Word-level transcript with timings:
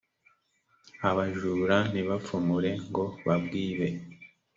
abajura 1.09 1.77
ntibapfumure 1.91 2.71
ngo 2.87 3.03
babwibe 3.25 3.87